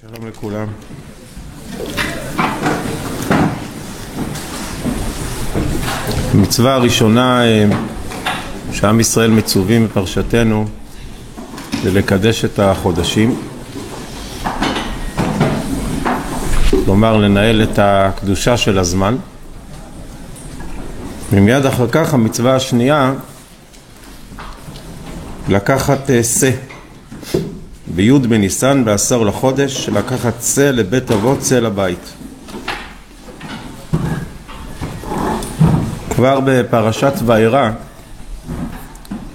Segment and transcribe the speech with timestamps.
[0.00, 0.66] שלום לכולם.
[6.34, 7.64] המצווה הראשונה אה,
[8.72, 10.66] שעם ישראל מצווים בפרשתנו
[11.82, 13.40] זה לקדש את החודשים,
[16.84, 19.16] כלומר לנהל את הקדושה של הזמן.
[21.32, 23.12] ומיד אחר כך המצווה השנייה
[25.48, 26.50] לקחת אה, שא
[27.96, 32.12] בי' בניסן בעשר לחודש לקחת שא לבית אבות שא לבית
[36.10, 37.70] כבר בפרשת וארא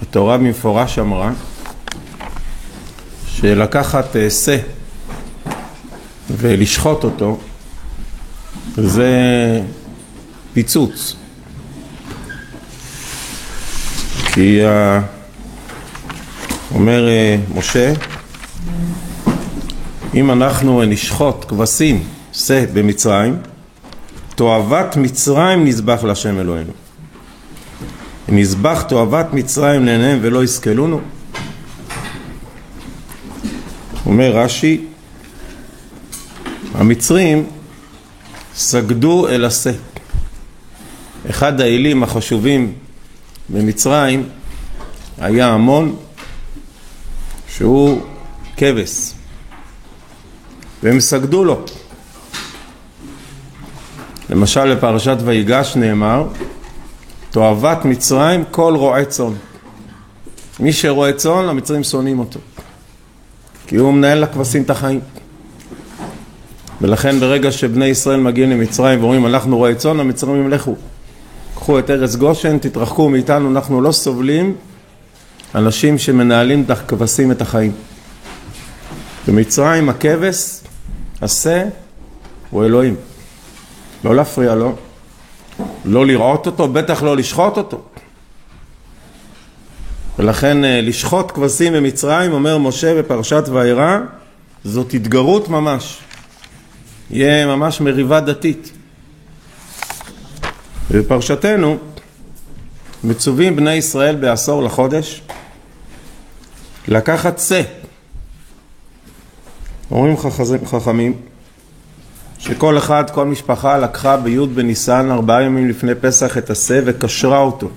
[0.02, 1.30] התורה במפורש אמרה
[3.26, 4.56] שלקחת שא
[6.30, 7.38] ולשחוט אותו
[8.76, 9.10] זה
[10.52, 11.16] פיצוץ.
[14.34, 14.60] כי
[16.74, 17.08] אומר
[17.54, 17.92] משה
[20.14, 23.36] אם אנחנו נשחוט כבשים, שא במצרים,
[24.34, 26.72] תועבת מצרים נזבח להשם אלוהינו.
[28.28, 31.00] נזבח תועבת מצרים לעיניהם ולא יסכלונו.
[34.06, 34.84] אומר רש"י,
[36.74, 37.46] המצרים
[38.54, 39.72] סגדו אל השא.
[41.30, 42.72] אחד האלים החשובים
[43.48, 44.28] במצרים
[45.18, 45.96] היה המון
[47.48, 48.02] שהוא
[48.56, 49.12] כבש.
[50.82, 51.64] והם סגדו לו.
[54.30, 56.26] למשל בפרשת ויגש נאמר
[57.30, 59.32] תועבת מצרים כל רועה צאן.
[60.60, 62.40] מי שרועה צאן המצרים שונאים אותו
[63.66, 65.00] כי הוא מנהל לכבשים את החיים
[66.80, 70.76] ולכן ברגע שבני ישראל מגיעים למצרים ואומרים אנחנו רועי צאן המצרים לכו
[71.54, 74.54] קחו את ארץ גושן תתרחקו מאיתנו אנחנו לא סובלים
[75.54, 77.72] אנשים שמנהלים את הכבשים את החיים
[79.28, 80.61] במצרים הכבש
[81.22, 81.64] עשה
[82.50, 82.96] הוא אלוהים.
[84.04, 84.76] לא להפריע לו,
[85.84, 87.82] לא לראות אותו, בטח לא לשחוט אותו.
[90.18, 93.98] ולכן אה, לשחוט כבשים במצרים, אומר משה בפרשת וארא,
[94.64, 95.98] זאת התגרות ממש.
[97.10, 98.72] יהיה ממש מריבה דתית.
[100.90, 101.78] ובפרשתנו
[103.04, 105.22] מצווים בני ישראל בעשור לחודש
[106.88, 107.62] לקחת שא
[109.92, 110.16] אומרים
[110.66, 111.12] חכמים
[112.38, 117.68] שכל אחד, כל משפחה לקחה בי' בניסן ארבעה ימים לפני פסח את השא וקשרה אותו.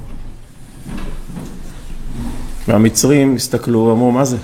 [2.67, 4.37] והמצרים הסתכלו ואמרו מה זה?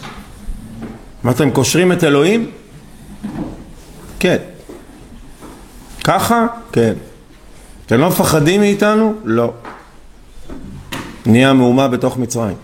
[1.23, 2.51] מה אתם קושרים את אלוהים?
[4.19, 4.37] כן.
[6.03, 6.45] ככה?
[6.71, 6.93] כן.
[7.85, 9.13] אתם לא מפחדים מאיתנו?
[9.23, 9.53] לא.
[11.25, 12.55] נהיה מהומה בתוך מצרים.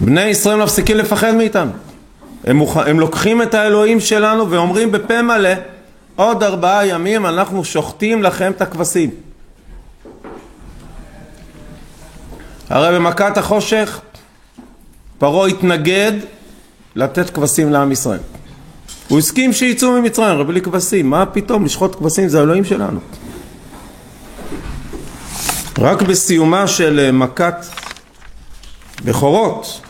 [0.00, 1.87] בני ישראל מפסיקים לפחד מאיתנו.
[2.44, 2.76] הם, מוכ...
[2.76, 5.50] הם לוקחים את האלוהים שלנו ואומרים בפה מלא
[6.16, 9.10] עוד ארבעה ימים אנחנו שוחטים לכם את הכבשים.
[12.70, 14.00] הרי במכת החושך
[15.18, 16.12] פרעה התנגד
[16.96, 18.20] לתת כבשים לעם ישראל.
[19.08, 22.28] הוא הסכים שיצאו ממצרים, אבל בלי כבשים, מה פתאום לשחוט כבשים?
[22.28, 23.00] זה האלוהים שלנו.
[25.78, 27.66] רק בסיומה של מכת
[29.04, 29.80] בכורות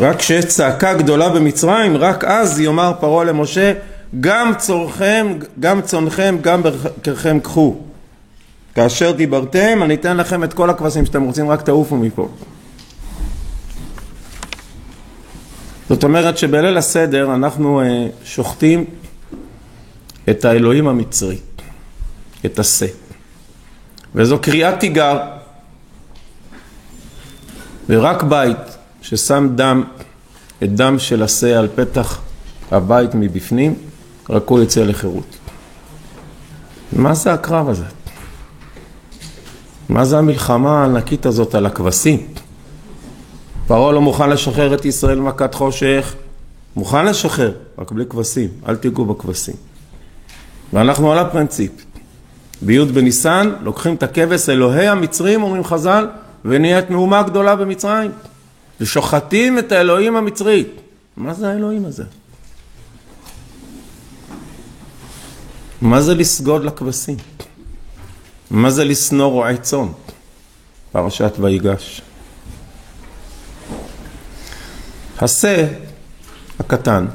[0.00, 3.72] רק כשיש צעקה גדולה במצרים, רק אז יאמר פרעה למשה,
[4.20, 7.76] גם צורכם, גם צונכם, גם ברכם קחו.
[8.74, 12.28] כאשר דיברתם, אני אתן לכם את כל הכבשים שאתם רוצים, רק תעופו מפה.
[15.88, 18.84] זאת אומרת שבליל הסדר אנחנו אה, שוחטים
[20.30, 21.38] את האלוהים המצרי,
[22.46, 22.86] את השא.
[24.14, 25.18] וזו קריאת תיגר.
[27.88, 28.67] ורק בית
[29.08, 29.84] ששם דם,
[30.62, 32.20] את דם של השא על פתח
[32.70, 33.74] הבית מבפנים,
[34.30, 35.36] רק הוא יצא לחירות.
[36.92, 37.84] מה זה הקרב הזה?
[39.88, 42.26] מה זה המלחמה הענקית הזאת על הכבשים?
[43.66, 46.14] פרעה לא מוכן לשחרר את ישראל מכת חושך,
[46.76, 49.56] מוכן לשחרר, רק בלי כבשים, אל תיגעו בכבשים.
[50.72, 51.72] ואנחנו על הפרינציפ.
[52.62, 56.06] בי' בניסן לוקחים את הכבש אלוהי המצרים, אומרים חז"ל,
[56.44, 58.10] ונהיית מהומה גדולה במצרים.
[58.80, 60.64] ושוחטים את האלוהים המצרי.
[61.16, 62.04] מה זה האלוהים הזה?
[65.80, 67.16] מה זה לסגוד לכבשים?
[68.50, 69.86] מה זה לשנוא רועי צאן?
[70.92, 72.02] פרשת ויגש.
[75.18, 75.66] השא
[76.58, 77.06] הקטן,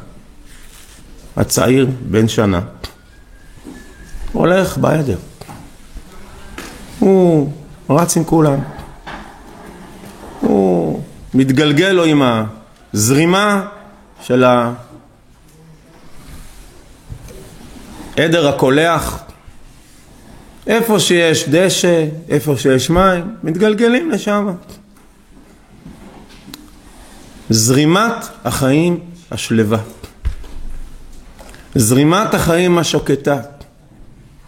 [1.36, 2.62] הצעיר בן שנה,
[4.34, 5.18] הולך בעדר.
[7.00, 7.52] הוא
[7.90, 8.60] רץ עם כולם.
[11.34, 12.22] מתגלגל לו עם
[12.94, 13.68] זרימה
[14.22, 14.44] של
[18.18, 19.24] העדר הקולח,
[20.68, 24.52] איפה שיש דשא, איפה שיש מים, מתגלגלים לשם.
[27.50, 29.00] זרימת החיים
[29.32, 29.80] השלווה.
[31.76, 33.40] זרימת החיים השוקטה.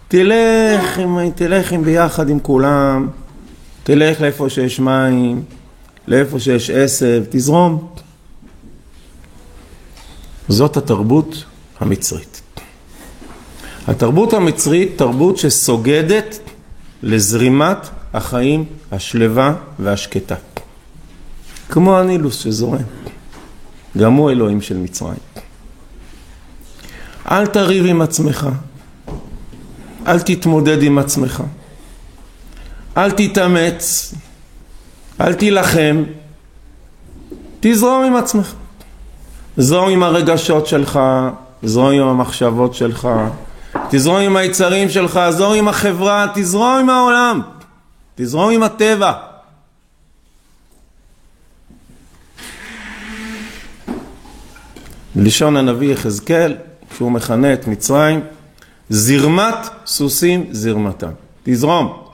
[0.08, 3.08] תלך, עם, תלך עם ביחד עם כולם,
[3.84, 5.44] תלך לאיפה שיש מים,
[6.08, 7.88] לאיפה שיש עשב, תזרום.
[10.50, 11.44] זאת התרבות
[11.80, 12.42] המצרית.
[13.88, 16.40] התרבות המצרית, תרבות שסוגדת
[17.04, 17.78] לזרימת
[18.14, 20.36] החיים השלווה והשקטה.
[21.70, 22.82] כמו הנילוס שזורם.
[23.98, 25.20] גם הוא אלוהים של מצרים.
[27.32, 28.48] אל תריב עם עצמך,
[30.08, 31.44] אל תתמודד עם עצמך,
[32.98, 34.14] אל תתאמץ,
[35.22, 36.04] אל תילחם,
[37.60, 38.54] תזרום עם עצמך.
[39.58, 41.00] זרום עם הרגשות שלך,
[41.64, 43.08] זרום עם המחשבות שלך,
[43.90, 47.42] תזרום עם היצרים שלך, זרום עם החברה, תזרום עם העולם,
[48.16, 49.12] תזרום עם הטבע.
[55.16, 56.56] לשון הנביא יחזקאל,
[56.90, 58.22] כשהוא מכנה את מצרים,
[58.90, 61.12] זרמת סוסים זרמתם.
[61.44, 62.05] תזרום.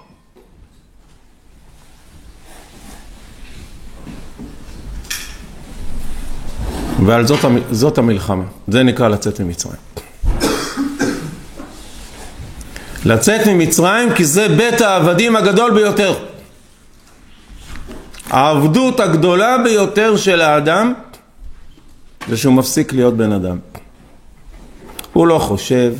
[7.05, 7.39] ועל זאת,
[7.71, 9.77] זאת המלחמה, זה נקרא לצאת ממצרים.
[13.05, 16.13] לצאת ממצרים כי זה בית העבדים הגדול ביותר.
[18.29, 20.93] העבדות הגדולה ביותר של האדם
[22.29, 23.57] זה שהוא מפסיק להיות בן אדם.
[25.13, 25.93] הוא לא חושב,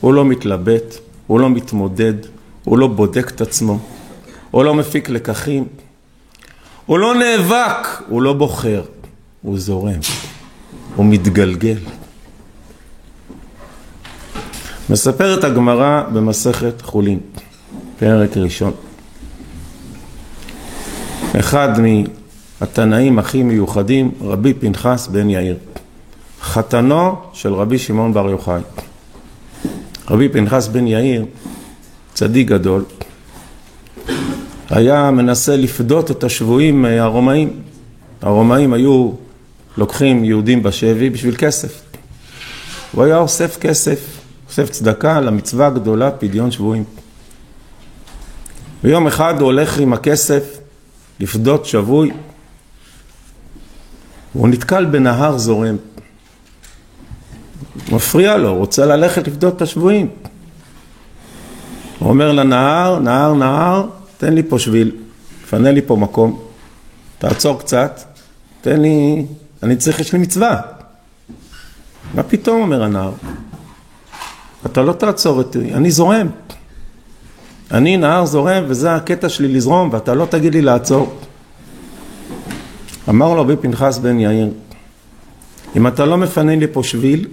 [0.00, 0.94] הוא לא מתלבט,
[1.26, 2.14] הוא לא מתמודד,
[2.64, 3.78] הוא לא בודק את עצמו,
[4.50, 5.64] הוא לא מפיק לקחים,
[6.86, 8.82] הוא לא נאבק, הוא לא בוחר,
[9.42, 10.00] הוא זורם,
[10.96, 11.78] הוא מתגלגל.
[14.90, 17.18] מספרת הגמרא במסכת חולין,
[17.98, 18.72] פרק ראשון.
[21.38, 25.56] אחד מהתנאים הכי מיוחדים, רבי פנחס בן יאיר,
[26.40, 28.60] חתנו של רבי שמעון בר יוחאי.
[30.10, 31.24] רבי פנחס בן יאיר,
[32.14, 32.84] צדיק גדול,
[34.70, 37.50] היה מנסה לפדות את השבויים הרומאים.
[38.22, 39.10] הרומאים היו
[39.76, 41.82] לוקחים יהודים בשבי בשביל כסף.
[42.92, 44.14] הוא היה אוסף כסף
[44.58, 46.84] אוסף צדקה למצווה הגדולה פדיון שבויים.
[48.84, 50.58] ויום אחד הוא הולך עם הכסף
[51.20, 52.10] לפדות שבוי,
[54.34, 55.76] והוא נתקל בנהר זורם.
[57.92, 60.10] מפריע לו, רוצה ללכת לפדות את השבויים.
[61.98, 63.86] הוא אומר לנהר, נהר, נהר,
[64.16, 64.90] תן לי פה שביל,
[65.44, 66.40] תפנה לי פה מקום,
[67.18, 68.00] תעצור קצת,
[68.60, 69.26] תן לי,
[69.64, 70.60] אני צריך, יש לי מצווה.
[72.14, 73.12] מה פתאום, אומר הנהר?
[74.66, 76.28] אתה לא תעצור אותי, אני זורם.
[77.70, 81.18] אני נהר זורם וזה הקטע שלי לזרום ואתה לא תגיד לי לעצור.
[83.08, 84.50] אמר לו רבי פנחס בן יאיר,
[85.76, 87.28] אם אתה לא מפנה לי פה שביל,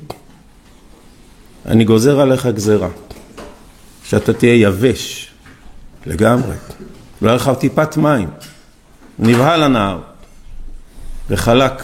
[1.65, 2.89] אני גוזר עליך גזרה,
[4.03, 5.31] שאתה תהיה יבש
[6.05, 6.55] לגמרי,
[7.21, 8.29] לא יהיה לך טיפת מים.
[9.19, 9.99] נבהל הנהר
[11.29, 11.83] וחלק,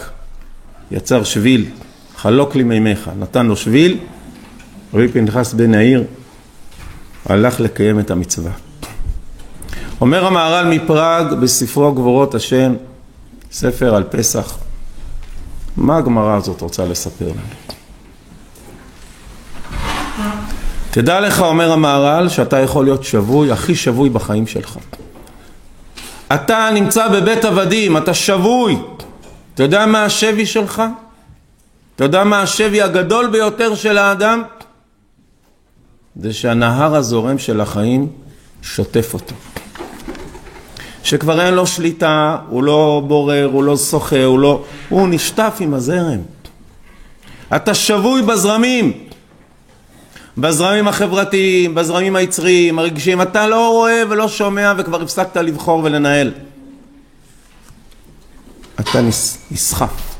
[0.90, 1.66] יצר שביל,
[2.16, 3.98] חלוק לי מימיך, נתן לו שביל
[4.94, 6.04] רבי פנחס בן העיר
[7.26, 8.52] הלך לקיים את המצווה.
[10.00, 12.74] אומר המהר"ל מפראג בספרו גבורות השם,
[13.52, 14.58] ספר על פסח,
[15.76, 17.78] מה הגמרא הזאת רוצה לספר לנו?
[20.90, 24.76] תדע לך, אומר המהר"ל, שאתה יכול להיות שבוי, הכי שבוי בחיים שלך.
[26.34, 28.76] אתה נמצא בבית עבדים, אתה שבוי.
[29.58, 30.82] אתה יודע מה השבי שלך?
[31.96, 34.42] אתה יודע מה השבי הגדול ביותר של האדם?
[36.16, 38.08] זה שהנהר הזורם של החיים
[38.62, 39.34] שוטף אותו.
[41.02, 44.64] שכבר אין לו שליטה, הוא לא בורר, הוא לא שוחה, הוא לא...
[44.88, 46.20] הוא נשטף עם הזרם.
[47.56, 48.92] אתה שבוי בזרמים.
[50.38, 56.32] בזרמים החברתיים, בזרמים היצריים, הרגשיים, אתה לא רואה ולא שומע וכבר הפסקת לבחור ולנהל.
[58.80, 59.00] אתה
[59.50, 60.16] נסחף.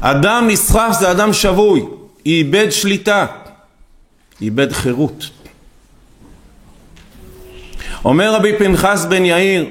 [0.00, 1.86] אדם נסחף זה אדם שבוי,
[2.26, 3.26] איבד שליטה.
[4.40, 5.30] איבד חירות.
[8.04, 9.66] אומר רבי פנחס בן יאיר,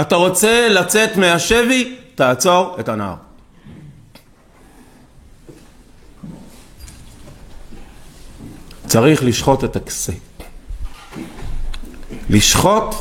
[0.00, 1.96] אתה רוצה לצאת מהשבי?
[2.14, 3.14] תעצור את הנער.
[8.86, 10.12] צריך לשחוט את הכסה.
[12.30, 12.94] לשחוט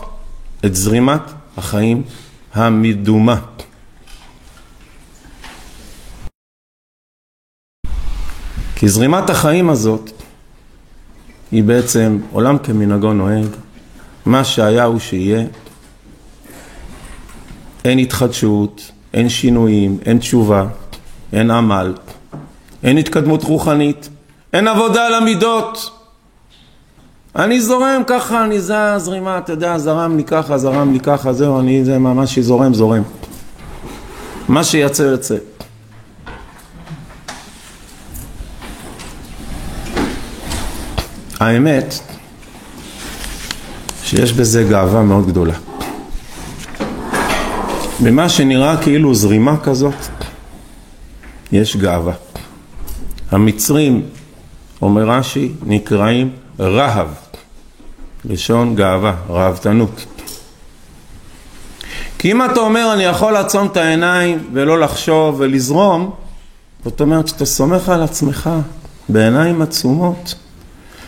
[0.65, 1.22] את זרימת
[1.57, 2.03] החיים
[2.55, 3.35] המדומה.
[8.75, 10.12] כי זרימת החיים הזאת
[11.51, 13.47] היא בעצם עולם כמנהגו נוהג,
[14.25, 15.43] מה שהיה הוא שיהיה.
[17.85, 20.67] אין התחדשות, אין שינויים, אין תשובה,
[21.33, 21.93] אין עמל,
[22.83, 24.09] אין התקדמות רוחנית,
[24.53, 25.94] אין עבודה על המידות.
[27.36, 31.60] אני זורם ככה, אני זה הזרימה, אתה יודע, זרם לי ככה, זרם לי ככה, זהו,
[31.60, 33.04] אני, זה מה שזורם, זורם.
[34.48, 35.36] מה שיצא, יוצא.
[41.39, 41.96] האמת
[44.04, 45.54] שיש בזה גאווה מאוד גדולה.
[48.04, 49.94] במה שנראה כאילו זרימה כזאת,
[51.51, 52.13] יש גאווה.
[53.32, 54.01] המצרים,
[54.82, 57.08] אומר רש"י, נקראים רהב,
[58.29, 60.05] לשון גאווה, רהבתנות.
[62.17, 66.12] כי אם אתה אומר אני יכול לעצום את העיניים ולא לחשוב ולזרום,
[66.86, 68.50] זאת אומרת שאתה סומך על עצמך
[69.10, 70.36] בעיניים עצומות,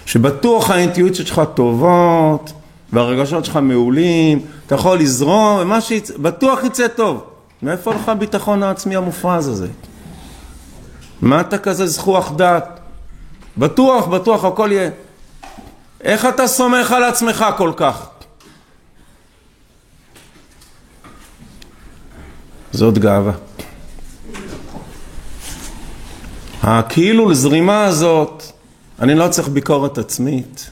[0.05, 2.53] שבטוח האינטואיציות שלך טובות
[2.93, 7.23] והרגשות שלך מעולים, אתה יכול לזרום ומה שבטוח יצא טוב.
[7.61, 9.67] מאיפה לך הביטחון העצמי המופרז הזה?
[11.21, 12.79] מה אתה כזה זכוח דעת?
[13.57, 14.89] בטוח, בטוח, הכל יהיה.
[16.01, 18.09] איך אתה סומך על עצמך כל כך?
[22.71, 23.33] זאת גאווה.
[26.63, 28.43] הכאילו לזרימה הזאת,
[28.99, 30.71] אני לא צריך ביקורת עצמית,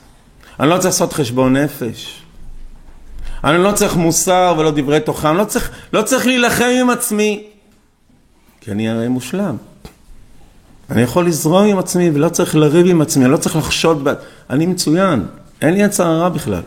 [0.60, 2.24] אני לא צריך לעשות חשבון נפש,
[3.44, 7.44] אני לא צריך מוסר ולא דברי תוכן, אני לא צריך, לא צריך להילחם עם עצמי,
[8.62, 9.58] כי אני הרי מושלם.
[10.92, 14.14] אני יכול לזרום עם עצמי ולא צריך לריב עם עצמי, אני לא צריך לחשוד, ב...
[14.50, 15.26] אני מצוין,
[15.62, 16.62] אין לי יצר הרע בכלל.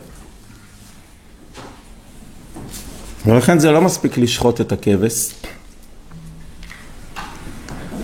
[3.26, 5.30] ולכן זה לא מספיק לשחוט את הכבש.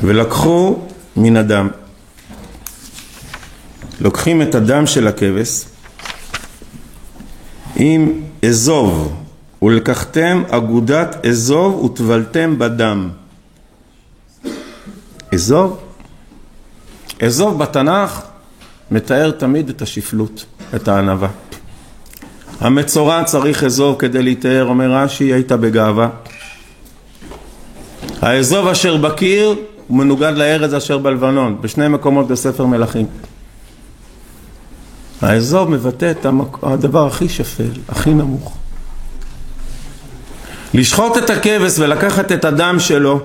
[0.02, 0.78] ולקחו
[1.16, 1.68] מן הדם.
[4.00, 5.64] לוקחים את הדם של הכבש
[7.76, 9.14] עם אזוב,
[9.62, 13.11] ולקחתם אגודת אזוב וטבלתם בדם.
[15.33, 15.80] אזוב?
[17.23, 18.21] אזוב בתנ"ך
[18.90, 20.44] מתאר תמיד את השפלות,
[20.75, 21.28] את הענווה.
[22.61, 26.09] המצורע צריך אזוב כדי להתאר, אומר רש"י, היית בגאווה.
[28.23, 29.54] האזוב אשר בקיר
[29.88, 33.06] הוא מנוגד לארז אשר בלבנון, בשני מקומות בספר מלכים.
[35.23, 36.59] האזוב מבטא את המק...
[36.62, 38.56] הדבר הכי שפל, הכי נמוך.
[40.75, 43.21] לשחוט את הכבש ולקחת את הדם שלו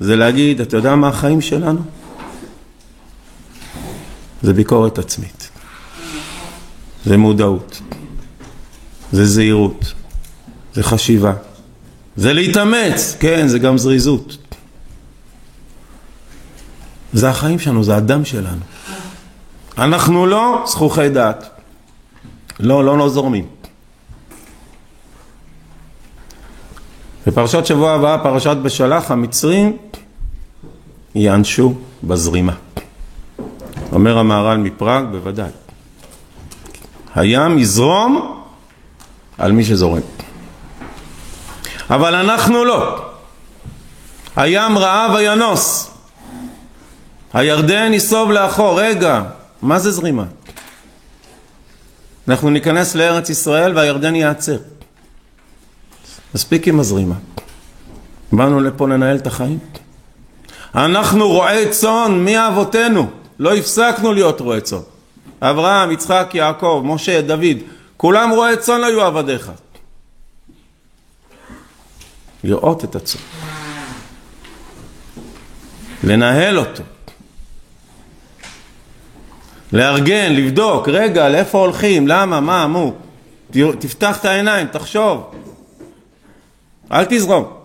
[0.00, 1.80] זה להגיד, אתה יודע מה החיים שלנו?
[4.44, 5.48] זה ביקורת עצמית,
[7.04, 7.80] זה מודעות,
[9.12, 9.92] זה זהירות,
[10.74, 11.32] זה חשיבה,
[12.16, 14.36] זה להתאמץ, כן, זה גם זריזות.
[17.12, 18.60] זה החיים שלנו, זה הדם שלנו.
[19.78, 21.50] אנחנו לא זכוכי דעת.
[22.60, 23.46] לא, לא, לא זורמים.
[27.26, 29.76] בפרשת שבוע הבאה, פרשת בשלח, המצרים
[31.14, 31.74] ייענשו
[32.04, 32.54] בזרימה.
[33.92, 35.50] אומר המהר"ל מפראג, בוודאי.
[37.14, 38.42] הים יזרום
[39.38, 40.00] על מי שזורם.
[41.90, 43.10] אבל אנחנו לא.
[44.36, 45.90] הים רעב וינוס.
[47.32, 48.80] הירדן ייסוב לאחור.
[48.80, 49.22] רגע,
[49.62, 50.24] מה זה זרימה?
[52.28, 54.56] אנחנו ניכנס לארץ ישראל והירדן ייעצר.
[56.34, 57.14] מספיק עם הזרימה.
[58.32, 59.58] באנו לפה לנהל את החיים.
[60.74, 63.10] אנחנו רועי צאן מאבותינו,
[63.44, 64.78] לא הפסקנו להיות רועי צאן.
[65.40, 67.56] אברהם, יצחק, יעקב, משה, דוד,
[67.96, 69.52] כולם רועי צאן היו עבדיך.
[72.44, 73.20] לראות את הצאן.
[76.04, 76.82] לנהל אותו.
[79.72, 82.94] לארגן, לבדוק, רגע, לאיפה הולכים, למה, מה, מו.
[83.78, 85.30] תפתח את העיניים, תחשוב.
[86.92, 87.63] אל תזרום.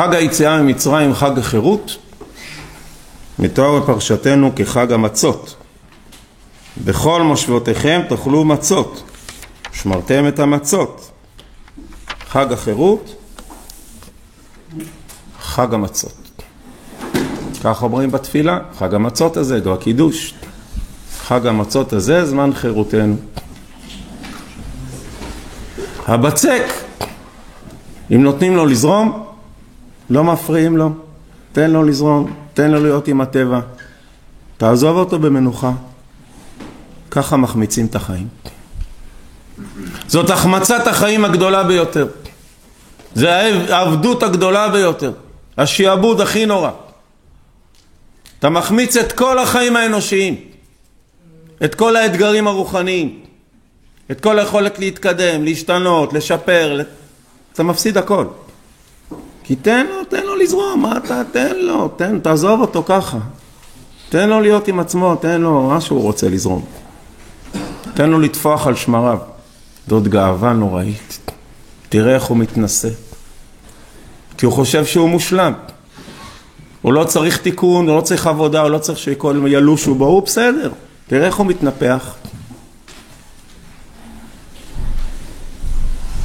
[0.00, 1.96] חג היציאה ממצרים, חג החירות,
[3.38, 5.54] מתואר בפרשתנו כחג המצות.
[6.84, 9.02] בכל מושבותיכם תאכלו מצות,
[9.72, 11.10] שמרתם את המצות.
[12.28, 13.14] חג החירות,
[15.40, 16.30] חג המצות.
[17.64, 20.34] כך אומרים בתפילה, חג המצות הזה, גם הקידוש.
[21.18, 23.16] חג המצות הזה, זמן חירותנו.
[26.06, 26.64] הבצק,
[28.10, 29.29] אם נותנים לו לזרום,
[30.10, 30.90] לא מפריעים לו,
[31.52, 33.60] תן לו לזרום, תן לו להיות עם הטבע,
[34.56, 35.72] תעזוב אותו במנוחה.
[37.10, 38.28] ככה מחמיצים את החיים.
[40.06, 42.08] זאת החמצת החיים הגדולה ביותר.
[43.14, 43.34] זה
[43.74, 45.12] העבדות הגדולה ביותר,
[45.58, 46.70] השעבוד הכי נורא.
[48.38, 50.36] אתה מחמיץ את כל החיים האנושיים,
[51.64, 53.20] את כל האתגרים הרוחניים,
[54.10, 56.80] את כל היכולת להתקדם, להשתנות, לשפר,
[57.52, 58.24] אתה מפסיד הכל.
[59.44, 63.18] כי תן לו, תן לו לזרום, מה אתה, תן לו, תן, תעזוב אותו ככה.
[64.08, 66.64] תן לו להיות עם עצמו, תן לו מה שהוא רוצה לזרום.
[67.94, 69.18] תן לו לטפוח על שמריו.
[69.88, 71.30] זאת גאווה נוראית.
[71.88, 72.88] תראה איך הוא מתנשא.
[74.38, 75.52] כי הוא חושב שהוא מושלם.
[76.82, 80.22] הוא לא צריך תיקון, הוא לא צריך עבודה, הוא לא צריך שכל ילושו בו, הוא
[80.22, 80.72] בסדר.
[81.06, 82.14] תראה איך הוא מתנפח.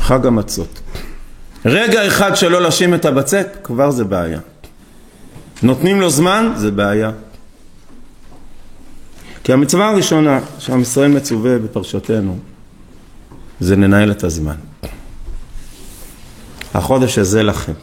[0.02, 0.80] חג המצות.
[1.66, 4.40] רגע אחד שלא לשים את הבצק, כבר זה בעיה.
[5.64, 7.12] נותנים לו זמן, זה בעיה.
[9.44, 12.40] כי המצווה הראשונה שעם ישראל מצווה בפרשתנו
[13.60, 14.56] זה לנהל את הזמן.
[16.74, 17.74] החודש הזה לכם.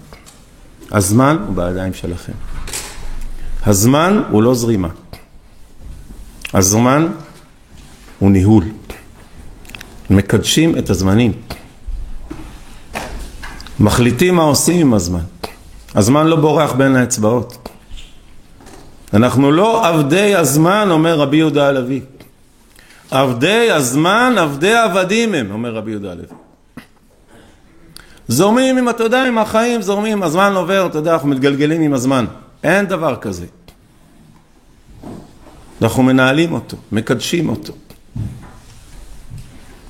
[0.91, 2.33] הזמן הוא בידיים שלכם.
[3.67, 4.89] הזמן הוא לא זרימה.
[6.55, 7.09] הזמן
[8.19, 8.65] הוא ניהול.
[10.11, 11.33] מקדשים את הזמנים.
[13.81, 15.23] מחליטים מה עושים עם הזמן.
[15.95, 17.69] הזמן לא בורח בין האצבעות.
[19.15, 22.01] אנחנו לא עבדי הזמן, אומר רבי יהודה הלוי.
[23.11, 26.27] עבדי הזמן, עבדי עבדים הם, אומר רבי יהודה הלוי.
[28.29, 32.25] זורמים עם, אתה יודע, עם החיים, זורמים, הזמן עובר, אתה יודע, אנחנו מתגלגלים עם הזמן.
[32.63, 33.47] אין דבר כזה.
[35.83, 37.73] אנחנו מנהלים אותו, מקדשים אותו.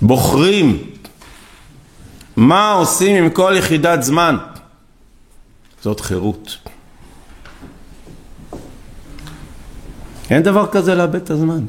[0.03, 0.92] בוחרים
[2.37, 4.37] מה עושים עם כל יחידת זמן.
[5.83, 6.57] זאת חירות.
[10.31, 11.65] אין דבר כזה לאבד את הזמן.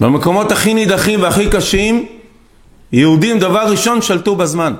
[0.00, 2.06] במקומות הכי נידחים והכי קשים,
[2.92, 4.74] יהודים דבר ראשון שלטו בזמן.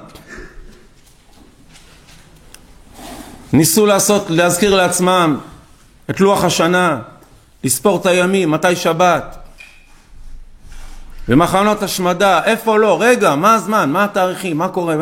[3.52, 5.38] ניסו לעשות, להזכיר לעצמם
[6.10, 6.98] את לוח השנה,
[7.64, 9.47] לספור את הימים, מתי שבת.
[11.28, 14.96] במחנות השמדה, איפה לא, רגע, מה הזמן, מה התאריכים, מה קורה,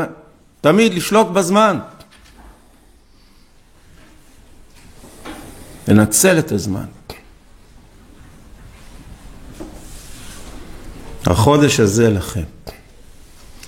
[0.60, 1.78] תמיד לשלוט בזמן.
[5.88, 6.84] לנצל את הזמן.
[11.26, 12.42] החודש הזה לכם.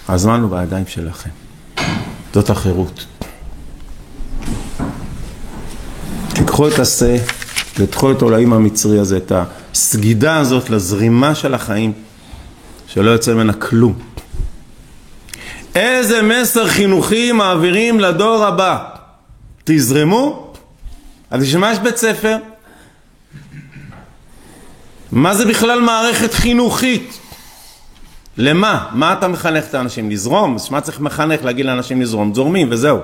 [0.09, 1.31] הזמן הוא בידיים שלכם.
[2.35, 3.07] זאת החירות.
[6.35, 7.17] תיקחו את השה,
[7.75, 11.93] תיקחו את העולאים המצרי הזה, את הסגידה הזאת לזרימה של החיים,
[12.89, 13.99] שלא יוצא ממנה כלום.
[15.75, 18.85] איזה מסר חינוכי מעבירים לדור הבא?
[19.65, 20.53] תזרמו,
[21.31, 22.37] אז בשביל מה יש בית ספר?
[25.13, 27.19] מה זה בכלל מערכת חינוכית?
[28.37, 28.89] למה?
[28.93, 30.11] מה אתה מחנך את האנשים?
[30.11, 30.57] לזרום?
[30.71, 32.35] מה צריך מחנך להגיד לאנשים לזרום?
[32.35, 32.99] זורמים וזהו.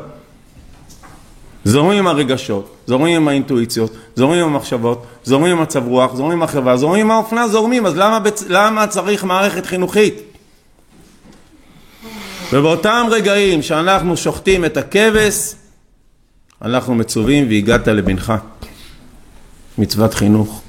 [1.65, 6.43] זורמים עם הרגשות, זורמים עם האינטואיציות, זורמים עם המחשבות, זורמים עם מצב רוח, זורמים עם
[6.43, 8.45] החברה, זורמים עם האופנה, זורמים, אז למה, בצ...
[8.49, 10.15] למה צריך מערכת חינוכית?
[12.53, 15.55] ובאותם רגעים שאנחנו שוחטים את הכבש,
[16.63, 18.33] אנחנו מצווים והגעת לבנך.
[19.79, 20.63] מצוות חינוך.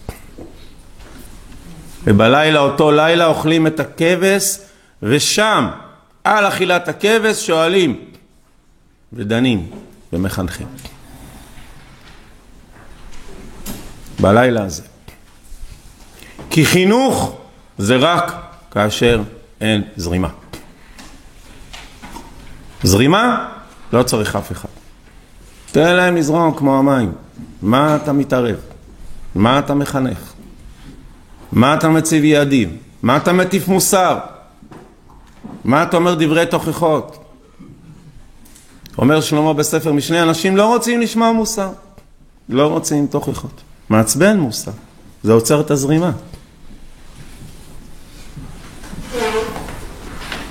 [2.03, 4.58] ובלילה, אותו לילה, אוכלים את הכבש,
[5.03, 5.67] ושם,
[6.23, 7.99] על אכילת הכבש, שואלים
[9.13, 9.69] ודנים
[10.13, 10.67] ומחנכים.
[14.19, 14.83] בלילה הזה.
[16.49, 17.37] כי חינוך
[17.77, 18.33] זה רק
[18.71, 19.21] כאשר
[19.61, 20.29] אין זרימה.
[22.83, 23.49] זרימה,
[23.93, 24.69] לא צריך אף אחד.
[25.71, 27.11] תן להם לזרום כמו המים.
[27.61, 28.55] מה אתה מתערב?
[29.35, 30.33] מה אתה מחנך?
[31.51, 32.77] מה אתה מציב יעדים?
[33.03, 34.19] מה אתה מטיף מוסר?
[35.63, 37.24] מה אתה אומר דברי תוכחות?
[38.97, 41.69] אומר שלמה בספר משנה, אנשים לא רוצים לשמוע מוסר,
[42.49, 43.62] לא רוצים תוכחות.
[43.89, 44.71] מעצבן מוסר,
[45.23, 46.12] זה עוצר את הזרימה.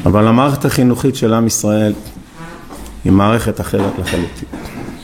[0.07, 1.93] אבל המערכת החינוכית של עם ישראל
[3.05, 4.49] היא מערכת אחרת לחלוטין.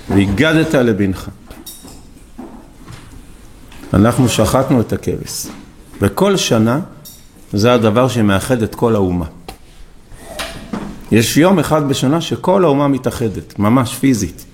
[0.09, 1.29] והגדת לבנך.
[3.95, 5.47] אנחנו שחטנו את הכבש,
[6.01, 6.81] וכל שנה
[7.53, 9.27] זה הדבר שמאחד את כל האומה.
[11.13, 14.45] יש יום אחד בשנה שכל האומה מתאחדת, ממש פיזית.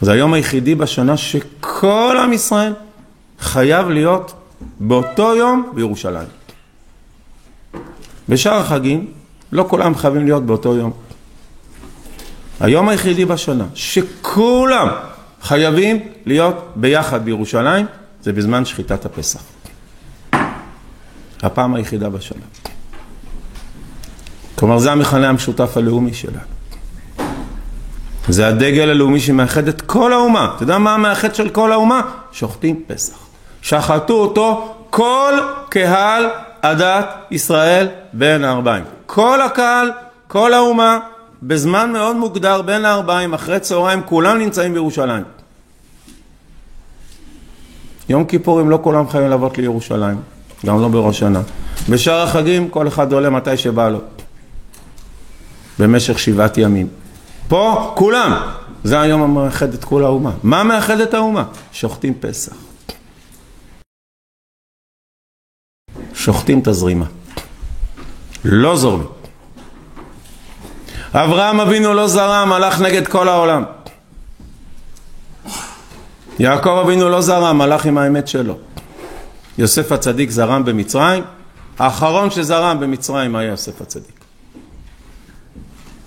[0.00, 2.72] זה היום היחידי בשנה שכל עם ישראל
[3.40, 4.32] חייב להיות
[4.80, 6.28] באותו יום בירושלים.
[8.28, 9.12] בשאר החגים
[9.52, 10.92] לא כולם חייבים להיות באותו יום.
[12.60, 14.88] היום היחידי בשנה שכולם
[15.42, 17.86] חייבים להיות ביחד בירושלים
[18.22, 19.40] זה בזמן שחיטת הפסח.
[21.42, 22.42] הפעם היחידה בשנה.
[24.58, 26.52] כלומר, זה המכנה המשותף הלאומי שלנו.
[28.28, 30.52] זה הדגל הלאומי שמאחד את כל האומה.
[30.56, 32.00] אתה יודע מה המאחד של כל האומה?
[32.32, 33.16] שוחטים פסח.
[33.62, 35.34] שחטו אותו כל
[35.68, 36.24] קהל
[36.62, 38.84] עדת ישראל בין הארבעים.
[39.06, 39.90] כל הקהל,
[40.28, 40.98] כל האומה,
[41.42, 45.24] בזמן מאוד מוגדר בין הארבעים, אחרי צהריים, כולם נמצאים בירושלים.
[48.08, 50.16] יום כיפורים לא כולם חייבים לעבוד לירושלים,
[50.66, 51.40] גם לא בראש שנה.
[51.88, 53.98] בשאר החגים כל אחד עולה מתי שבא לו,
[55.82, 56.88] במשך שבעת ימים.
[57.48, 58.32] פה כולם,
[58.84, 60.30] זה היום המאחד את כל האומה.
[60.42, 61.44] מה מאחד את האומה?
[61.72, 62.52] שוחטים פסח.
[66.14, 67.04] שוחטים את הזרימה.
[68.44, 69.08] לא זורמים.
[71.14, 73.64] אברהם אבינו לא זרם, הלך נגד כל העולם.
[76.38, 78.58] יעקב אבינו לא זרם, הלך עם האמת שלו.
[79.58, 81.24] יוסף הצדיק זרם במצרים,
[81.78, 84.21] האחרון שזרם במצרים היה יוסף הצדיק.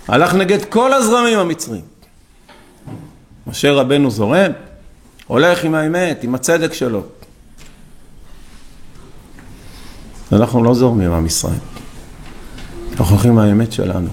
[0.08, 1.84] הלך נגד כל הזרמים המצריים.
[3.48, 4.52] משה רבנו זורם,
[5.28, 7.04] הולך עם האמת, עם הצדק שלו.
[10.32, 11.60] אנחנו לא זורמים עם ישראל.
[12.92, 14.10] אנחנו הולכים עם האמת שלנו.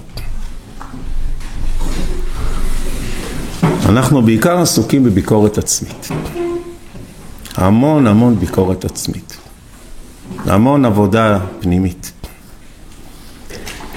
[3.85, 6.07] אנחנו בעיקר עסוקים בביקורת עצמית.
[7.55, 9.37] המון המון ביקורת עצמית.
[10.45, 12.11] המון עבודה פנימית.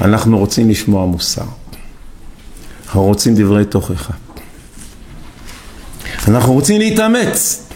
[0.01, 1.45] אנחנו רוצים לשמוע מוסר.
[2.97, 4.13] אנחנו רוצים דברי תוכחה.
[6.29, 7.69] אנחנו רוצים להתאמץ.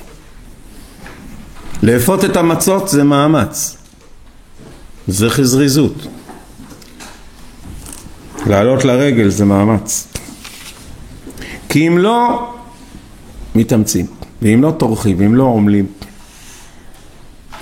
[1.83, 3.77] לאפות את המצות זה מאמץ.
[5.09, 6.07] זה חזריזות.
[8.47, 10.09] לעלות לרגל זה מאמץ.
[11.69, 12.53] כי אם לא
[13.55, 14.07] מתאמצים,
[14.43, 15.87] ואם לא טורחים, ואם לא עמלים,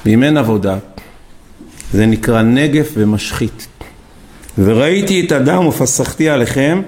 [0.07, 0.79] ואם אין עבודה,
[1.93, 3.67] זה נקרא נגף ומשחית.
[4.59, 6.83] וראיתי את הדם ופסחתי עליכם,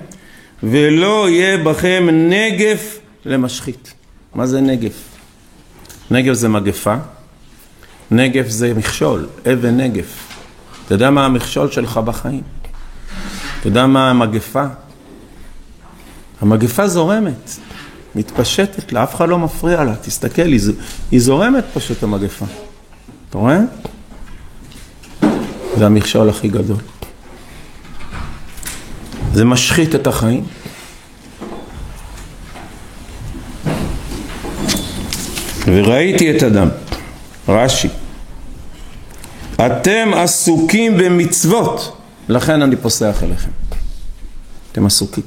[0.62, 3.94] ולא יהיה בכם נגף למשחית.
[4.35, 5.11] מה זה נגף?
[6.11, 6.94] נגף זה מגפה,
[8.11, 10.31] נגף זה מכשול, אבן נגף.
[10.87, 12.42] אתה יודע מה המכשול שלך בחיים?
[13.61, 14.64] אתה יודע מה המגפה?
[16.40, 17.51] המגפה זורמת,
[18.14, 20.61] מתפשטת לה, אף אחד לא מפריע לה, תסתכל, היא,
[21.11, 22.46] היא זורמת פשוט המגפה.
[23.31, 23.59] אתה רואה?
[25.79, 26.77] זה המכשול הכי גדול.
[29.40, 30.44] זה משחית את החיים.
[35.66, 36.68] וראיתי את אדם,
[37.48, 37.88] רש"י,
[39.55, 41.96] אתם עסוקים במצוות,
[42.29, 43.50] לכן אני פוסח אליכם.
[44.72, 45.24] אתם עסוקים.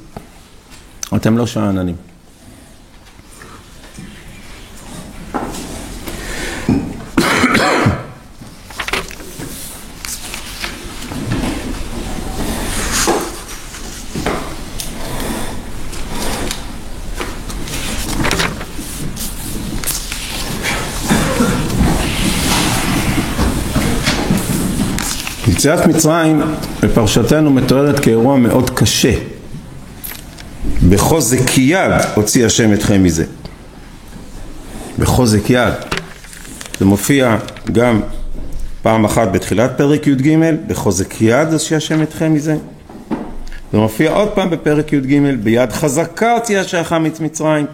[1.16, 1.96] אתם לא שאננים.
[25.64, 26.42] יציאת מצרים
[26.82, 29.14] בפרשתנו מתוארת כאירוע מאוד קשה.
[30.90, 33.26] בחוזק יד הוציא השם אתכם מזה.
[35.00, 35.74] בחוזק יד.
[36.80, 37.38] זה מופיע
[37.72, 38.02] גם
[38.82, 42.56] פעם אחת בתחילת פרק י"ג, בחוזק יד הוציא השם אתכם מזה.
[43.72, 47.66] זה מופיע עוד פעם בפרק י"ג, ביד חזקה הוציא השם מצרים.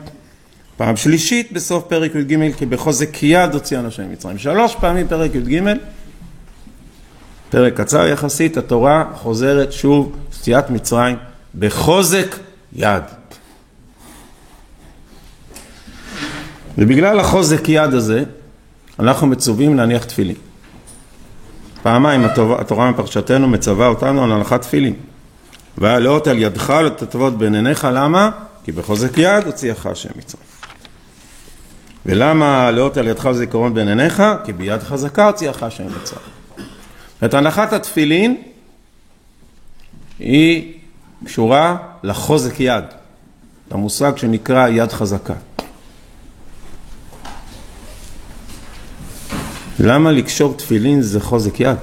[0.78, 4.38] פעם שלישית בסוף פרק י"ג, כי בחוזק יד הוציאנו השם מצרים.
[4.38, 5.62] שלוש פעמים פרק י"ג.
[7.49, 11.15] פרק קצר יחסית, התורה חוזרת שוב, סטיית מצרים,
[11.59, 12.35] בחוזק
[12.73, 13.03] יד.
[16.77, 18.23] ובגלל החוזק יד הזה,
[18.99, 20.35] אנחנו מצווים להניח תפילין.
[21.83, 22.25] פעמיים
[22.59, 24.93] התורה מפרשתנו מצווה אותנו על הנחת תפילין.
[25.77, 28.31] והלאות על ידך תטבות בין עיניך, למה?
[28.63, 30.43] כי בחוזק יד הוציאך השם מצרים.
[32.05, 34.23] ולמה הלאות על ידך זיכרון בין עיניך?
[34.45, 36.38] כי ביד חזקה הוציאך השם מצרים.
[37.25, 38.38] את הנחת התפילין
[40.19, 40.73] היא
[41.25, 42.84] קשורה לחוזק יד,
[43.71, 45.34] למושג שנקרא יד חזקה.
[49.79, 51.77] למה לקשור תפילין זה חוזק יד?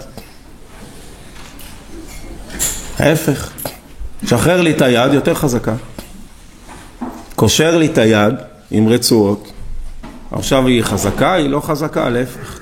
[2.98, 3.52] ההפך,
[4.26, 5.74] שחרר לי את היד יותר חזקה.
[7.36, 8.34] קושר לי את היד
[8.70, 9.52] עם רצועות,
[10.32, 12.60] עכשיו היא חזקה, היא לא חזקה, להפך.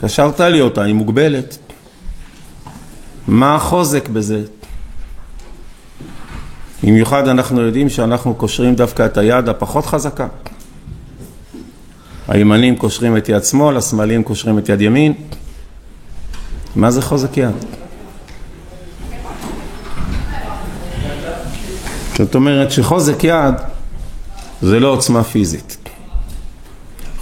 [0.00, 1.58] קשרת לי אותה, היא מוגבלת.
[3.28, 4.42] מה החוזק בזה?
[6.82, 10.26] במיוחד אנחנו יודעים שאנחנו קושרים דווקא את היד הפחות חזקה.
[12.28, 15.12] הימנים קושרים את יד שמאל, השמאלים קושרים את יד ימין.
[16.76, 17.54] מה זה חוזק יד?
[22.18, 23.54] זאת אומרת שחוזק יד
[24.62, 25.76] זה לא עוצמה פיזית.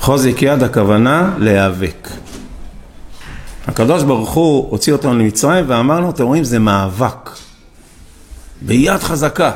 [0.00, 2.08] חוזק יד הכוונה להיאבק.
[3.66, 7.30] הקדוש ברוך הוא הוציא אותנו למצרים ואמר לו, אתם רואים, זה מאבק.
[8.62, 9.52] ביד חזקה.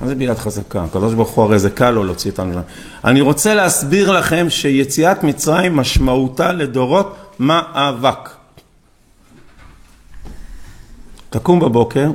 [0.00, 0.84] מה זה ביד חזקה?
[0.84, 2.60] הקדוש ברוך הוא הרי זה קל לו להוציא אותנו.
[3.04, 8.30] אני רוצה להסביר לכם שיציאת מצרים משמעותה לדורות מאבק.
[11.30, 12.10] תקום בבוקר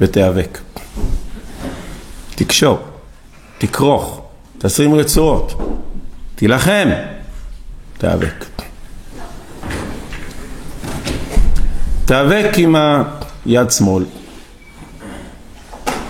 [0.00, 0.58] ותיאבק.
[2.34, 2.78] תקשור,
[3.58, 4.20] תכרוך,
[4.58, 5.52] תשים רצועות,
[6.34, 6.88] תילחם,
[7.98, 8.57] תיאבק.
[12.08, 12.76] תיאבק עם
[13.46, 14.04] היד שמאל.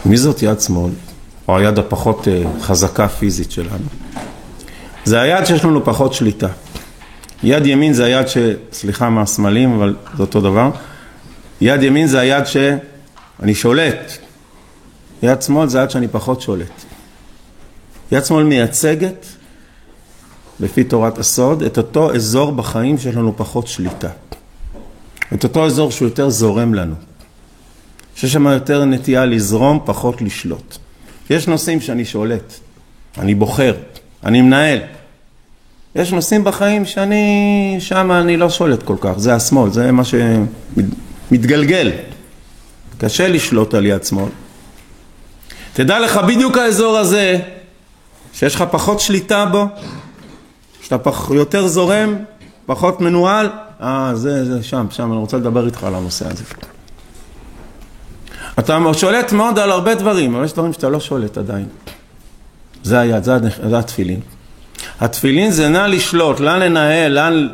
[0.05, 0.93] מי זאת יד שמאל?
[1.49, 3.85] או היד הפחות אה, חזקה פיזית שלנו.
[5.05, 6.49] זה היד שיש לנו פחות שליטה.
[7.43, 8.37] יד ימין זה היד ש...
[8.73, 10.71] סליחה מהסמלים, אבל זה אותו דבר.
[11.61, 14.13] יד ימין זה היד שאני שולט.
[15.23, 16.85] יד שמאל זה היד שאני פחות שולט.
[18.13, 19.27] יד שמאל מייצגת,
[20.61, 24.09] לפי תורת הסוד, את אותו אזור בחיים שיש לנו פחות שליטה.
[25.35, 26.95] את אותו אזור שהוא יותר זורם לנו.
[28.15, 30.77] שיש שם יותר נטייה לזרום, פחות לשלוט.
[31.31, 32.55] יש נושאים שאני שולט,
[33.19, 33.75] אני בוחר,
[34.25, 34.79] אני מנהל.
[35.95, 41.93] יש נושאים בחיים שאני, שם אני לא שולט כל כך, זה השמאל, זה מה שמתגלגל.
[42.99, 44.31] קשה לשלוט על יד שמאל.
[45.73, 47.39] תדע לך בדיוק האזור הזה,
[48.33, 49.67] שיש לך פחות שליטה בו,
[50.83, 52.17] שאתה פח, יותר זורם,
[52.67, 53.49] פחות מנוהל,
[53.83, 56.45] אה, זה, זה, שם, שם, אני רוצה לדבר איתך על הנושא הזה.
[58.59, 61.67] אתה שולט מאוד על הרבה דברים, אבל יש דברים שאתה לא שולט עדיין.
[62.83, 63.39] זה היד, זה,
[63.69, 64.21] זה התפילין.
[65.01, 67.49] התפילין זה נא לשלוט, לאן לנהל, לאן...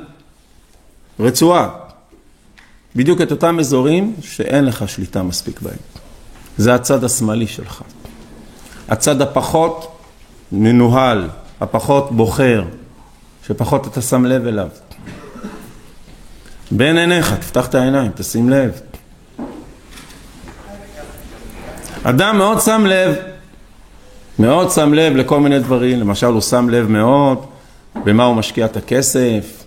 [1.20, 1.68] רצועה.
[2.96, 5.76] בדיוק את אותם אזורים שאין לך שליטה מספיק בהם.
[6.58, 7.82] זה הצד השמאלי שלך.
[8.88, 9.98] הצד הפחות
[10.52, 11.28] מנוהל,
[11.60, 12.64] הפחות בוחר,
[13.46, 14.68] שפחות אתה שם לב אליו.
[16.76, 18.80] בין עיניך, תפתח את העיניים, תשים לב.
[22.02, 23.14] אדם מאוד שם לב,
[24.38, 27.46] מאוד שם לב לכל מיני דברים, למשל הוא שם לב מאוד
[28.04, 29.64] במה הוא משקיע את הכסף,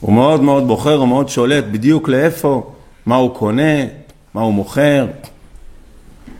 [0.00, 2.72] הוא מאוד מאוד בוחר, הוא מאוד שולט בדיוק לאיפה,
[3.06, 3.84] מה הוא קונה,
[4.34, 5.06] מה הוא מוכר,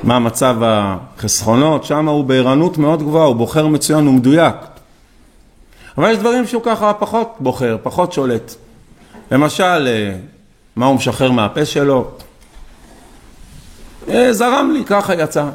[0.03, 4.57] מה מצב החסכונות, שם הוא בערנות מאוד גבוהה, הוא בוחר מצוין, הוא מדויק.
[5.99, 8.55] אבל יש דברים שהוא ככה פחות בוחר, פחות שולט.
[9.31, 10.17] למשל, אה,
[10.77, 12.11] מה הוא משחרר מהפה שלו,
[14.09, 15.49] אה, זרם לי, ככה יצא.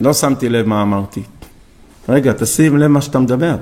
[0.00, 1.22] לא שמתי לב מה אמרתי.
[2.08, 3.56] רגע, תשים לב מה שאתה מדבר.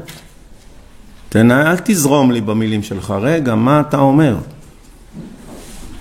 [1.28, 3.14] תנא, אל תזרום לי במילים שלך.
[3.20, 4.36] רגע, מה אתה אומר?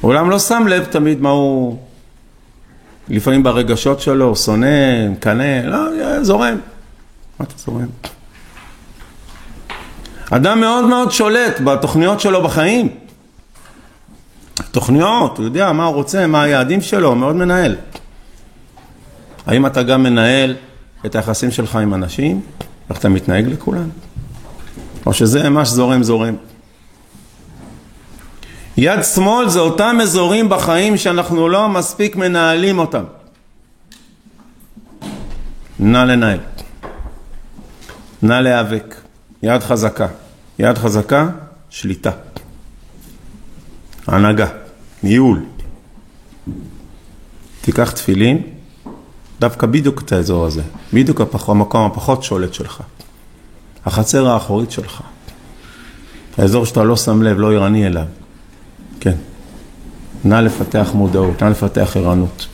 [0.04, 1.78] אולם לא שם לב תמיד מה הוא...
[3.10, 6.58] לפעמים ברגשות שלו, שונא, מקנא, לא, זורם.
[7.40, 7.88] מה אתה זורם?
[10.34, 12.90] אדם מאוד מאוד שולט בתוכניות שלו בחיים.
[14.72, 17.76] תוכניות, הוא יודע מה הוא רוצה, מה היעדים שלו, מאוד מנהל.
[19.48, 20.56] האם אתה גם מנהל
[21.06, 22.42] את היחסים שלך עם אנשים?
[22.90, 23.90] איך אתה מתנהג לכולם?
[25.06, 26.36] או שזה מה שזורם זורם?
[28.78, 33.04] יד שמאל זה אותם אזורים בחיים שאנחנו לא מספיק מנהלים אותם.
[35.80, 36.40] נא לנהל.
[38.22, 38.96] נא להיאבק.
[39.44, 40.08] יד חזקה.
[40.62, 41.30] יד חזקה,
[41.70, 42.12] שליטה.
[44.08, 44.48] הנהגה,
[45.04, 45.46] ניהול.
[47.62, 48.42] תיקח תפילין,
[49.40, 50.62] דווקא בדיוק את האזור הזה,
[50.94, 52.82] בדיוק המקום הפחות שולט שלך,
[53.86, 55.02] החצר האחורית שלך,
[56.38, 58.06] האזור שאתה לא שם לב, לא ערני אליו,
[59.00, 59.16] כן.
[60.24, 62.48] נא לפתח מודעות, נא לפתח ערנות.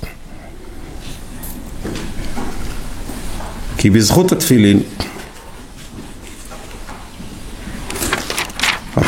[3.77, 4.79] כי בזכות התפילין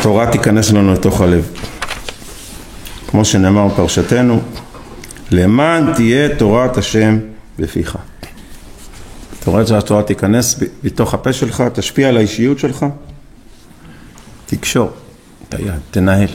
[0.09, 1.51] התורה תיכנס לנו לתוך הלב.
[3.07, 4.41] כמו שנאמר בפרשתנו,
[5.31, 7.19] למען תהיה תורת השם
[7.59, 7.97] בפיך.
[9.39, 12.85] אתה רואה שהתורה תיכנס בתוך הפה שלך, תשפיע על האישיות שלך,
[14.45, 14.89] תקשור
[15.49, 16.29] את היד, תנהל.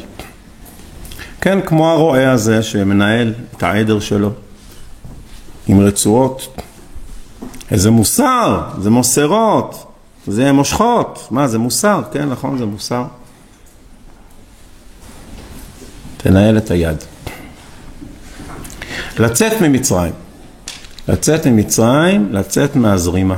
[1.40, 4.30] כן, כמו הרועה הזה שמנהל את העדר שלו
[5.66, 6.60] עם רצועות.
[7.70, 9.92] איזה מוסר, זה מוסרות,
[10.26, 11.28] זה מושכות.
[11.30, 13.04] מה, זה מוסר, כן, נכון, זה מוסר.
[16.24, 16.96] תנהל את היד.
[19.18, 20.12] לצאת ממצרים.
[21.08, 23.36] לצאת ממצרים, לצאת מהזרימה.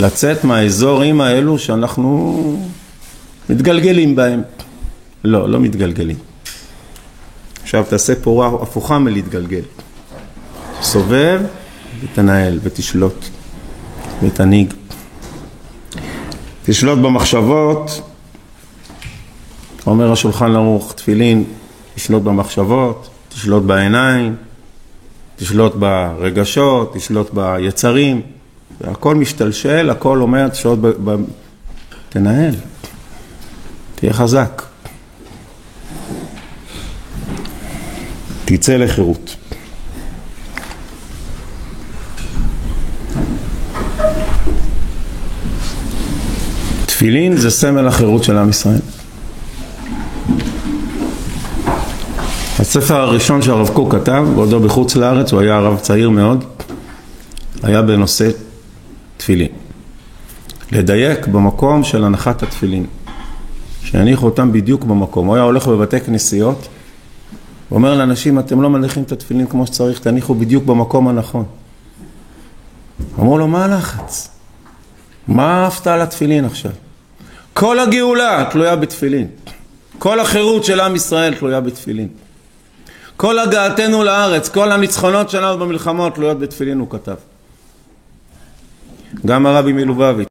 [0.00, 2.56] לצאת מהאזורים האלו שאנחנו
[3.50, 4.42] מתגלגלים בהם.
[5.24, 6.16] לא, לא מתגלגלים.
[7.62, 9.62] עכשיו תעשה פורה הפוכה מלהתגלגל.
[10.82, 11.40] סובב
[12.00, 13.24] ותנהל ותשלוט
[14.22, 14.74] ותנהיג.
[16.64, 18.00] תשלוט במחשבות,
[19.86, 21.44] אומר השולחן ערוך, תפילין,
[21.94, 24.36] תשלוט במחשבות, תשלוט בעיניים,
[25.36, 28.20] תשלוט ברגשות, תשלוט ביצרים,
[28.80, 31.10] הכל משתלשל, הכל אומר, תשלוט ב...
[31.10, 31.16] ב...
[32.08, 32.54] תנהל,
[33.94, 34.62] תהיה חזק.
[38.44, 39.36] תצא לחירות.
[46.86, 48.80] תפילין זה סמל החירות של עם ישראל.
[52.76, 56.44] הספר הראשון שהרב קוק כתב, בעודו בחוץ לארץ, הוא היה הרב צעיר מאוד,
[57.62, 58.30] היה בנושא
[59.16, 59.48] תפילין.
[60.72, 62.86] לדייק במקום של הנחת התפילין,
[63.84, 65.26] שיניחו אותם בדיוק במקום.
[65.26, 66.68] הוא היה הולך בבתי כנסיות,
[67.70, 71.44] ואומר לאנשים, אתם לא מניחים את התפילין כמו שצריך, תניחו בדיוק במקום הנכון.
[73.18, 74.28] אמרו לו, מה הלחץ?
[75.28, 76.72] מה עפת על התפילין עכשיו?
[77.52, 79.26] כל הגאולה תלויה בתפילין.
[79.98, 82.08] כל החירות של עם ישראל תלויה בתפילין.
[83.16, 87.16] כל הגעתנו לארץ, כל הניצחונות שלנו במלחמות תלויות בתפילין, הוא כתב.
[89.26, 90.28] גם הרבי מלובביץ',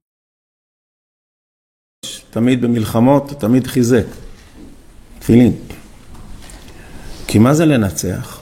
[2.29, 4.05] תמיד במלחמות, תמיד חיזק.
[5.19, 5.53] תפילין.
[7.27, 8.39] כי מה זה לנצח?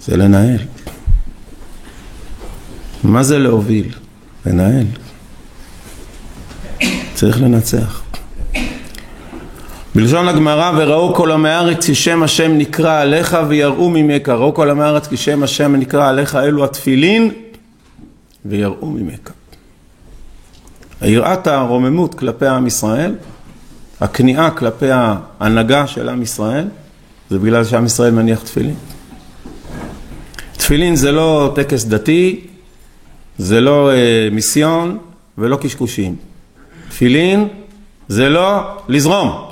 [0.00, 0.58] זה לנהל.
[3.04, 3.94] מה זה להוביל?
[4.46, 4.86] לנהל.
[7.14, 8.09] צריך לנצח.
[9.94, 14.28] בלשון הגמרא, וראו כל עמי הארץ כי שם השם נקרא עליך ויראו ממך.
[14.28, 17.30] ראו כל עמי הארץ כי שם השם נקרא עליך, אלו התפילין
[18.44, 19.30] ויראו ממך.
[21.00, 23.14] היראת הרוממות כלפי עם ישראל,
[24.00, 26.64] הכניעה כלפי ההנהגה של עם ישראל,
[27.30, 28.74] זה בגלל שעם ישראל מניח תפילין.
[30.52, 32.46] תפילין זה לא טקס דתי,
[33.38, 34.98] זה לא אה, מיסיון
[35.38, 36.16] ולא קשקושים.
[36.88, 37.48] תפילין
[38.08, 39.49] זה לא לזרום,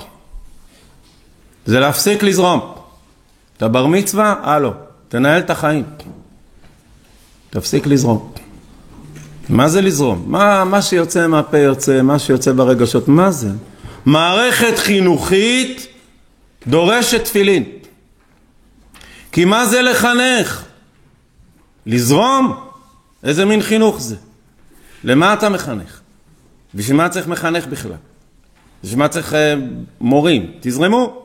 [1.65, 2.73] זה להפסיק לזרום.
[3.57, 4.35] אתה בר מצווה?
[4.43, 4.73] הלו,
[5.07, 5.83] תנהל את החיים.
[7.49, 8.31] תפסיק לזרום.
[9.49, 10.23] מה זה לזרום?
[10.27, 13.49] מה, מה שיוצא מהפה יוצא, מה שיוצא ברגשות, מה זה?
[14.05, 15.87] מערכת חינוכית
[16.67, 17.63] דורשת תפילין.
[19.31, 20.63] כי מה זה לחנך?
[21.85, 22.55] לזרום?
[23.23, 24.15] איזה מין חינוך זה?
[25.03, 25.99] למה אתה מחנך?
[26.75, 27.91] בשביל מה צריך מחנך בכלל?
[28.83, 29.35] בשביל מה צריך uh,
[30.01, 30.51] מורים?
[30.59, 31.18] תזרמו.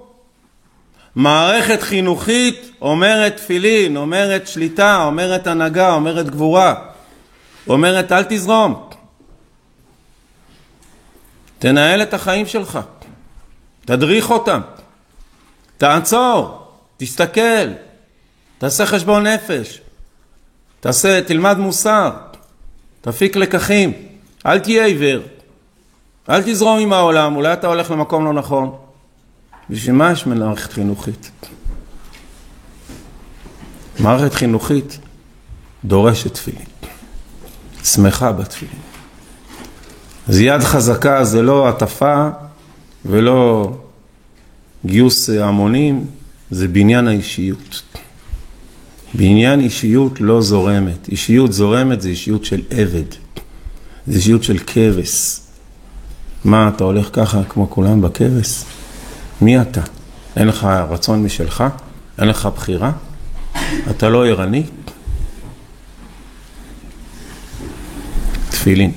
[1.16, 6.74] מערכת חינוכית אומרת תפילין, אומרת שליטה, אומרת הנהגה, אומרת גבורה,
[7.68, 8.88] אומרת אל תזרום.
[11.58, 12.78] תנהל את החיים שלך,
[13.84, 14.60] תדריך אותם,
[15.78, 17.72] תעצור, תסתכל,
[18.58, 19.80] תעשה חשבון נפש,
[20.80, 22.10] תעשה, תלמד מוסר,
[23.00, 23.92] תפיק לקחים,
[24.46, 25.22] אל תהיה עיוור,
[26.30, 28.83] אל תזרום עם העולם, אולי אתה הולך למקום לא נכון.
[29.70, 31.30] בשביל מה יש מערכת חינוכית?
[33.98, 34.98] מערכת חינוכית
[35.84, 36.66] דורשת תפילין,
[37.84, 38.80] שמחה בתפילין.
[40.28, 42.28] אז יד חזקה זה לא הטפה
[43.04, 43.72] ולא
[44.86, 46.06] גיוס המונים,
[46.50, 47.82] זה בניין האישיות.
[49.14, 51.08] בעניין אישיות לא זורמת.
[51.08, 53.10] אישיות זורמת זה אישיות של עבד,
[54.06, 55.40] זה אישיות של כבש.
[56.44, 58.64] מה, אתה הולך ככה כמו כולם בכבש?
[59.40, 59.80] מי אתה?
[60.36, 61.64] אין לך רצון משלך?
[62.18, 62.92] אין לך בחירה?
[63.90, 64.62] אתה לא ערני?
[68.50, 68.92] תפילין.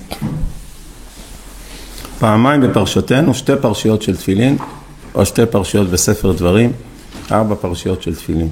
[2.19, 4.57] פעמיים בפרשתנו, שתי פרשיות של תפילין,
[5.15, 6.71] או שתי פרשיות בספר דברים,
[7.31, 8.49] ארבע פרשיות של תפילין.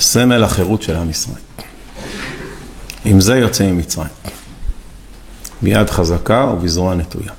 [0.00, 1.38] סמל החירות של עם ישראל.
[3.04, 4.08] עם זה יוצא ממצרים.
[5.62, 7.32] ביד חזקה ובזרוע נטויה.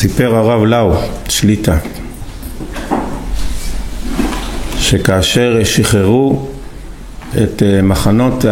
[0.00, 0.94] סיפר הרב לאו,
[1.28, 1.78] שליטה,
[4.76, 6.48] שכאשר שחררו
[7.42, 8.44] את אה, מחנות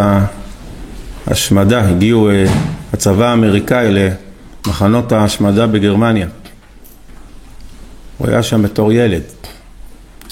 [1.27, 2.45] ההשמדה, הגיעו אה,
[2.93, 4.11] הצבא האמריקאי
[4.67, 6.29] למחנות ההשמדה בגרמניה.
[8.19, 9.23] הוא היה שם בתור ילד,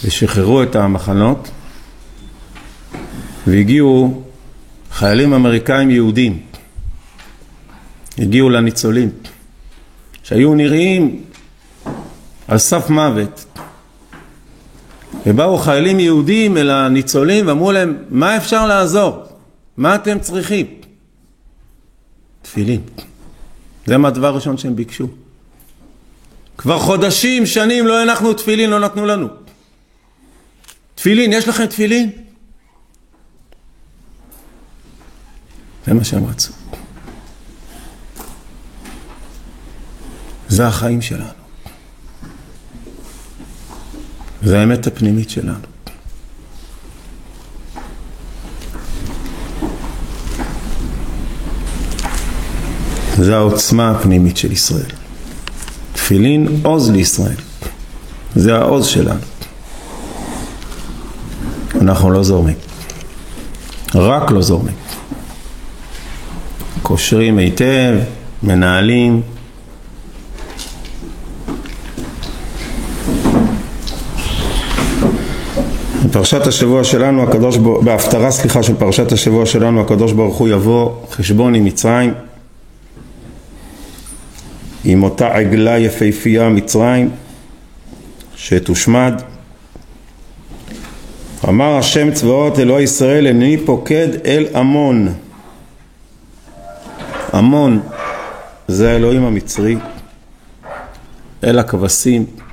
[0.04, 1.50] ושחררו את המחנות,
[3.46, 4.22] והגיעו
[4.92, 6.38] חיילים אמריקאים יהודים,
[8.18, 9.10] הגיעו לניצולים.
[10.24, 11.24] שהיו נראים
[12.48, 13.44] על סף מוות.
[15.26, 19.24] ובאו חיילים יהודים אל הניצולים ואמרו להם, מה אפשר לעזור?
[19.76, 20.66] מה אתם צריכים?
[22.42, 22.80] תפילין.
[23.86, 25.08] זה מה הדבר הראשון שהם ביקשו.
[26.58, 29.28] כבר חודשים, שנים לא הנחנו תפילין, לא נתנו לנו.
[30.94, 32.10] תפילין, יש לכם תפילין?
[35.86, 36.63] זה מה שהם רצו.
[40.54, 41.24] זה החיים שלנו.
[44.42, 45.54] זה האמת הפנימית שלנו.
[53.16, 54.90] זה העוצמה הפנימית של ישראל.
[55.92, 57.36] תפילין עוז לישראל.
[58.36, 59.20] זה העוז שלנו.
[61.80, 62.56] אנחנו לא זורמים.
[63.94, 64.74] רק לא זורמים.
[66.82, 67.94] קושרים היטב,
[68.42, 69.33] מנהלים.
[76.14, 80.90] בפרשת השבוע שלנו, הקדוש ברוך בהפטרה סליחה של פרשת השבוע שלנו, הקדוש ברוך הוא יבוא
[81.10, 82.14] חשבון עם מצרים,
[84.84, 87.10] עם אותה עגלה יפהפייה מצרים,
[88.36, 89.22] שתושמד.
[91.48, 95.14] אמר השם צבאות אלוהי ישראל, הנני פוקד אל עמון.
[97.34, 97.80] עמון
[98.68, 99.76] זה האלוהים המצרי,
[101.44, 102.43] אל הכבשים.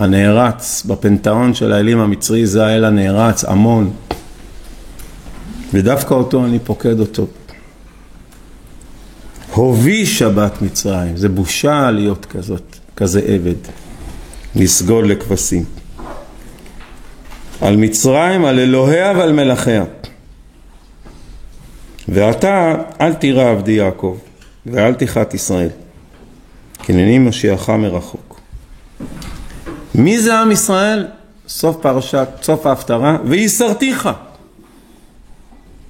[0.00, 3.90] הנערץ בפנתאון של האלים המצרי זה האל הנערץ, עמון.
[5.72, 7.26] ודווקא אותו אני פוקד אותו.
[9.54, 13.54] הובי שבת מצרים, זה בושה להיות כזאת, כזה עבד,
[14.56, 15.64] לסגוד לכבשים.
[17.60, 19.84] על מצרים, על אלוהיה ועל מלכיה.
[22.08, 24.18] ואתה אל תירא עבדי יעקב,
[24.66, 25.70] ואל תחת ישראל,
[26.82, 28.40] כי הנני משיעך מרחוק.
[29.94, 31.06] מי זה עם ישראל?
[31.48, 34.08] סוף פרשת, סוף ההפטרה, ויסרתיך.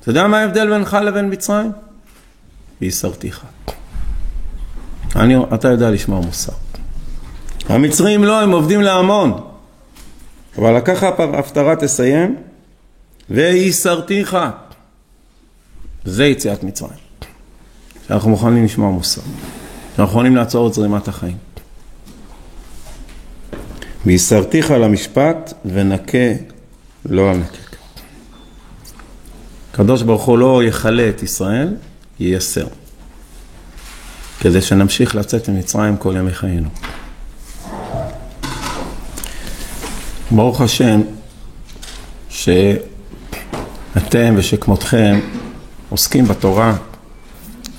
[0.00, 1.72] אתה יודע מה ההבדל בינך לבין מצרים?
[2.80, 3.44] ויסרתיך.
[5.16, 6.52] אני, אתה יודע לשמוע מוסר.
[7.68, 9.40] המצרים לא, הם עובדים להמון.
[10.58, 12.36] אבל ככה ההפטרה תסיים,
[13.30, 14.36] ויסרתיך.
[16.04, 16.98] זה יציאת מצרים.
[18.08, 19.22] שאנחנו מוכנים לשמוע מוסר.
[19.96, 21.36] שאנחנו מוכנים לעצור את זרימת החיים.
[24.06, 26.18] ויסרתיך למשפט ונקה
[27.04, 27.76] לא הנקק.
[29.72, 31.74] הקדוש ברוך הוא לא יכלה את ישראל,
[32.20, 32.66] ייסר.
[34.40, 36.68] כדי שנמשיך לצאת ממצרים כל ימי חיינו.
[40.30, 41.00] ברוך השם
[42.28, 42.74] שאתם
[44.36, 45.20] ושכמותכם
[45.88, 46.76] עוסקים בתורה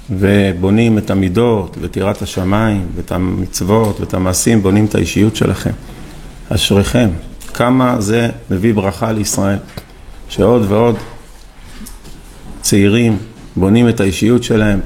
[0.10, 5.72] ובונים את המידות ואת יראת השמיים ואת המצוות ואת המעשים, בונים את האישיות שלכם.
[6.56, 7.10] אשריכם,
[7.54, 9.58] כמה זה מביא ברכה לישראל,
[10.30, 10.96] שעוד ועוד
[12.62, 13.18] צעירים
[13.56, 14.80] בונים את האישיות שלהם,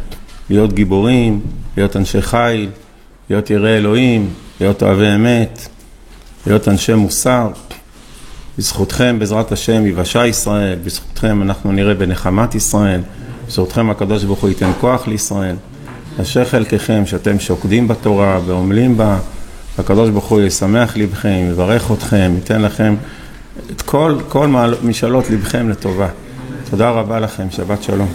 [0.50, 1.42] להיות גיבורים,
[1.78, 2.70] להיות אנשי חיל,
[3.30, 4.30] להיות יראי אלוהים,
[4.62, 5.68] להיות אוהבי אמת,
[6.48, 7.50] להיות אנשי מוסר.
[8.58, 13.02] בזכותכם, בעזרת השם, יבשה ישראל, בזכותכם אנחנו נראה בנחמת ישראל,
[13.48, 15.56] בזכותכם הקדוש ברוך הוא ייתן כוח לישראל.
[16.22, 19.18] אשר חלקכם שאתם שוקדים בתורה ועמלים בה,
[19.78, 22.96] הקדוש ברוך הוא ישמח לבכם, יברך אתכם, ייתן לכם
[23.72, 24.48] את כל, כל
[24.84, 26.08] משאלות לבכם לטובה.
[26.70, 28.10] תודה רבה לכם, שבת שלום.